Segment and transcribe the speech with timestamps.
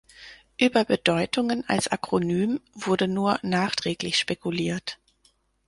[0.57, 4.97] Über Bedeutungen als Akronym wurde nur nachträglich spekuliert.